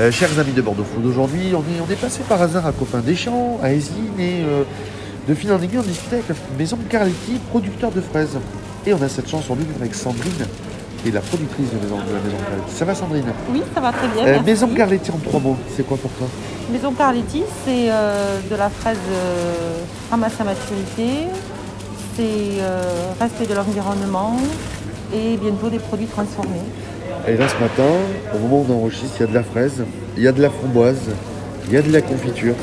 [0.00, 2.72] Euh, chers amis de Bordeaux Food, aujourd'hui on est, on est passé par hasard à
[2.72, 4.62] Copain des Champs, à Esline et euh,
[5.28, 8.38] de fil en aiguille on discutait avec la maison Carletti, producteur de fraises.
[8.86, 10.46] Et on a cette chance aujourd'hui avec Sandrine,
[11.02, 12.74] qui est la productrice de, maison, de la maison Carletti.
[12.74, 13.32] Ça va Sandrine?
[13.52, 14.26] Oui, ça va très bien.
[14.26, 14.42] Euh.
[14.42, 16.26] Maison Carletti en trois mots, c'est quoi pour toi?
[16.72, 18.96] Maison Carletti, c'est de la fraise
[20.10, 21.28] ramassée à maturité,
[22.16, 22.62] c'est
[23.20, 24.38] respect de l'environnement
[25.14, 26.64] et bientôt des produits transformés.
[27.28, 27.90] Et là ce matin,
[28.34, 29.84] au moment où on enregistre, il y a de la fraise,
[30.16, 31.10] il y a de la framboise,
[31.68, 32.54] il y a de la confiture,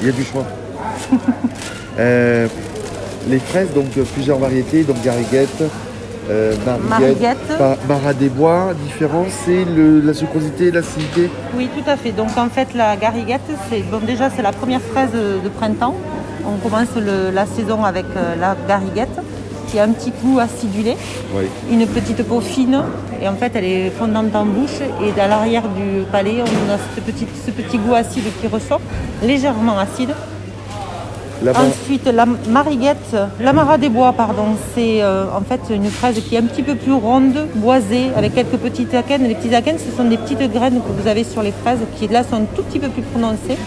[0.00, 0.44] il y a du choix.
[1.98, 2.48] Euh,
[3.28, 5.62] les fraises, donc euh, plusieurs variétés, donc gariguette,
[6.30, 6.54] euh,
[6.88, 7.36] mariguette,
[7.86, 9.66] marat des bois, différence, c'est
[10.02, 11.28] la sucrosité, l'acidité.
[11.54, 12.12] Oui, tout à fait.
[12.12, 15.94] Donc en fait, la gariguette, c'est bon, déjà c'est la première fraise de printemps.
[16.46, 19.18] On commence le- la saison avec euh, la gariguette,
[19.72, 20.96] qui a un petit goût acidulé,
[21.34, 21.44] Oui.
[21.70, 22.82] une petite peau fine,
[23.22, 24.80] et en fait elle est fondante en bouche.
[25.02, 26.76] Et à l'arrière du palais, on a
[27.46, 28.80] ce petit goût acide qui ressort,
[29.22, 30.10] légèrement acide.
[31.48, 33.16] Ensuite, la mariguette,
[33.80, 36.92] des bois, pardon, c'est euh, en fait une fraise qui est un petit peu plus
[36.92, 39.24] ronde, boisée, avec quelques petites akènes.
[39.24, 42.06] Les petites akènes, ce sont des petites graines que vous avez sur les fraises qui
[42.06, 43.58] là sont un tout petit peu plus prononcées.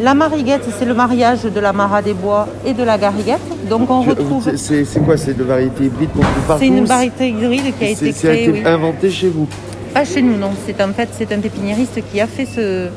[0.00, 3.40] La mariguette, c'est le mariage de la marat des bois et de la gariguette.
[3.68, 4.54] Donc on retrouve.
[4.56, 7.88] c'est- quoi C'est de variété hybride qu'on trouve partout C'est une variété hybride qui a
[7.90, 8.50] été créée.
[8.50, 8.62] oui.
[8.64, 9.48] inventé chez vous.
[9.92, 10.50] Pas chez nous, non.
[10.64, 12.88] C'est en fait c'est un pépiniériste qui a fait ce,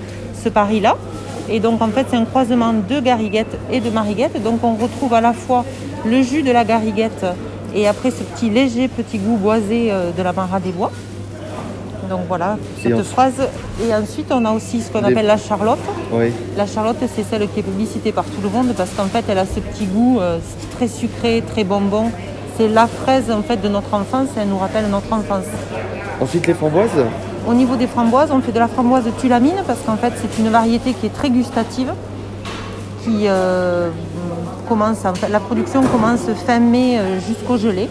[0.43, 0.95] ce pari-là.
[1.49, 4.41] Et donc en fait c'est un croisement de gariguette et de mariguette.
[4.43, 5.65] Donc on retrouve à la fois
[6.05, 7.25] le jus de la gariguette
[7.73, 10.91] et après ce petit léger petit goût boisé euh, de la marat des bois.
[12.09, 13.41] Donc voilà Et cette ensuite- phrase.
[13.83, 15.79] Et ensuite on a aussi ce qu'on appelle la charlotte.
[16.11, 16.31] Oui.
[16.57, 19.37] La charlotte c'est celle qui est publicitée par tout le monde parce qu'en fait elle
[19.37, 20.39] a ce petit goût euh,
[20.75, 22.11] très sucré, très bonbon.
[22.57, 24.27] C'est la fraise en fait de notre enfance.
[24.37, 25.45] Elle nous rappelle notre enfance.
[26.19, 27.05] Ensuite les framboises.
[27.47, 30.41] Au niveau des framboises, on fait de la framboise de tulamine parce qu'en fait c'est
[30.41, 31.93] une variété qui est très gustative,
[33.03, 33.89] qui euh,
[34.67, 37.89] commence, en fait, la production commence fin mai euh, jusqu'au gelé.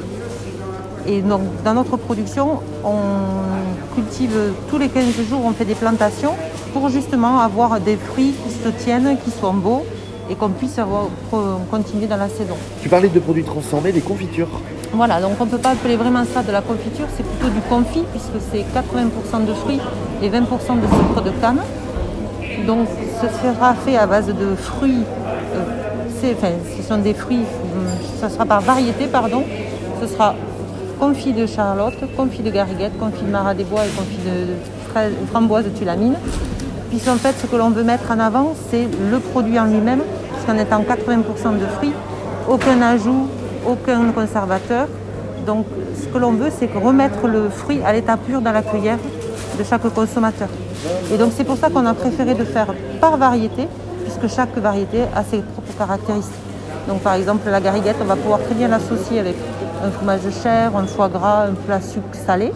[1.06, 4.36] Et donc dans notre production, on cultive
[4.68, 6.34] tous les 15 jours, on fait des plantations
[6.72, 9.84] pour justement avoir des fruits qui se tiennent, qui sont beaux
[10.30, 11.06] et qu'on puisse avoir,
[11.70, 12.54] continuer dans la saison.
[12.82, 14.48] Tu parlais de produits transformés, des confitures.
[14.92, 17.60] Voilà, donc on ne peut pas appeler vraiment ça de la confiture, c'est plutôt du
[17.62, 19.80] confit puisque c'est 80% de fruits
[20.22, 21.60] et 20% de sucre de canne.
[22.66, 22.88] Donc
[23.20, 25.02] ce sera fait à base de fruits,
[25.54, 27.44] euh, enfin, ce sont des fruits,
[28.20, 29.42] ça sera par variété, pardon.
[30.00, 30.34] Ce sera
[31.00, 35.64] confit de charlotte, confit de gariguette, confit de marat des bois et confit de framboise
[35.64, 36.14] de tulamine.
[36.90, 40.02] Puis en fait, ce que l'on veut mettre en avant, c'est le produit en lui-même,
[40.32, 41.94] puisqu'on est en 80% de fruits,
[42.48, 43.28] aucun ajout,
[43.66, 44.88] aucun conservateur.
[45.46, 45.64] Donc
[45.98, 48.98] ce que l'on veut, c'est remettre le fruit à l'état pur dans la cuillère
[49.58, 50.48] de chaque consommateur.
[51.12, 53.68] Et donc c'est pour ça qu'on a préféré de faire par variété,
[54.04, 56.34] puisque chaque variété a ses propres caractéristiques.
[56.88, 59.36] Donc par exemple la gariguette, on va pouvoir très bien l'associer avec
[59.84, 62.52] un fromage de chair, un foie gras, un plat sucre salé.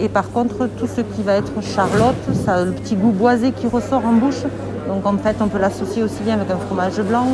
[0.00, 3.52] Et par contre, tout ce qui va être charlotte, ça a le petit goût boisé
[3.52, 4.42] qui ressort en bouche.
[4.88, 7.26] Donc en fait, on peut l'associer aussi bien avec un fromage blanc,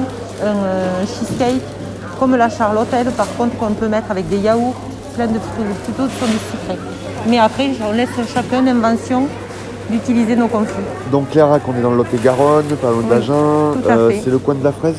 [0.43, 1.63] un euh, cheesecake,
[2.19, 4.75] comme la charlotte, elle, par contre, qu'on peut mettre avec des yaourts,
[5.15, 6.79] plein de fruits, plutôt sur du sucré.
[7.27, 9.27] Mais après, on laisse chacun l'invention
[9.91, 10.85] d'utiliser nos conflits.
[11.11, 13.73] Donc Clairac, on est dans le Lot-et-Garonne, pas loin d'Agen.
[13.83, 14.21] fait.
[14.23, 14.97] c'est le coin de la fraise?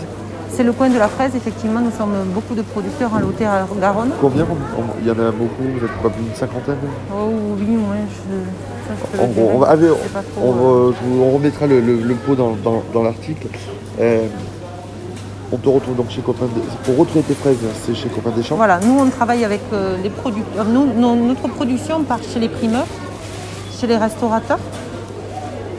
[0.54, 4.12] C'est le coin de la fraise, effectivement, nous sommes beaucoup de producteurs en Lot-et-Garonne.
[4.20, 4.46] Combien
[5.02, 6.76] Il y en a beaucoup, vous êtes pas plus d'une cinquantaine
[7.12, 10.98] Oh oui, moi, je, ça, je on, va- allez, C'est pas trop, on, euh, va-
[11.00, 13.48] je vous- on remettra le, le- le pot dans, dans- dans l'article.
[14.00, 14.28] Euh,
[15.54, 18.44] on te retrouve donc chez Copain des- Pour retrouver tes fraises, c'est chez Copain des
[18.44, 18.56] Champs.
[18.58, 20.66] Voilà, nous on travaille avec euh, les producteurs.
[20.66, 20.86] Nous,
[21.28, 22.88] notre production part chez les primeurs,
[23.80, 24.60] chez les restaurateurs.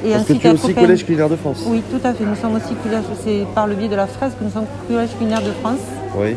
[0.04, 1.62] Et Parce que tu es aussi Collège Culinaire de France.
[1.66, 2.24] Oui, tout à fait.
[2.24, 5.10] Nous sommes aussi collège, c'est par le biais de la fraise que nous sommes collège
[5.16, 5.78] culinaire de France.
[6.16, 6.36] Oui.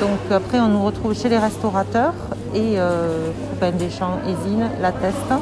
[0.00, 2.14] Donc après on nous retrouve chez les restaurateurs
[2.54, 3.30] et euh,
[3.60, 5.32] des Champs, Ésine, La Teste.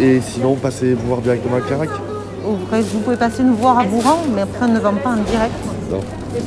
[0.00, 1.90] Et, sinon, passez vous voir directement à Clairac
[2.64, 5.16] après, Vous pouvez passer nous voir à Bourran, mais après on ne vend pas en
[5.16, 5.52] direct.
[5.90, 6.00] Non.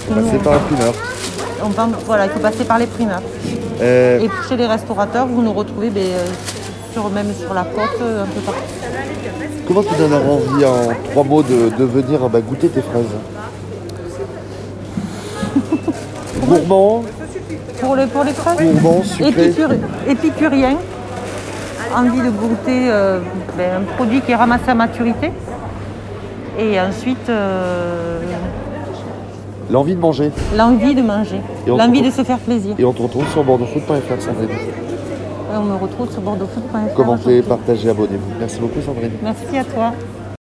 [0.10, 0.94] Passez par la primeur.
[1.64, 3.22] On vend, voilà, il faut passer par les primeurs.
[3.80, 6.26] Euh, Et chez les restaurateurs, vous nous retrouvez ben, euh,
[6.94, 8.60] sur, même sur la côte, euh, un peu partout.
[9.68, 13.04] comment tu donnes envie en trois mots de, de venir bah, goûter tes fraises
[16.48, 17.04] Gourmand,
[17.80, 19.32] Pour, le, pour les fraises gourmand, sucré.
[19.50, 20.78] Épicuri- épicurien,
[21.96, 23.20] envie de goûter euh,
[23.58, 25.32] ben, un produit qui est ramassé à maturité.
[26.60, 28.20] Et ensuite, euh,
[29.72, 30.32] L'envie de manger.
[30.56, 32.76] l'envie de manger, l'envie de se faire plaisir.
[32.78, 34.50] Et on te retrouve sur bordeauxfoot.fr, Sandrine.
[35.58, 36.94] On me retrouve sur bordeauxfood.fr.
[36.96, 38.40] Commentez, partagez, abonnez-vous.
[38.40, 39.12] Merci beaucoup Sandrine.
[39.22, 39.94] Merci à toi.